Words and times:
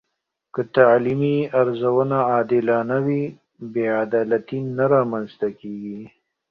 که 0.53 0.61
تعلیمي 0.75 1.35
ارزونه 1.59 2.17
عادلانه 2.31 2.97
وي، 3.05 3.23
بې 3.73 3.85
عدالتي 4.01 4.59
نه 4.77 4.85
رامنځته 4.93 5.47
کېږي. 5.59 6.01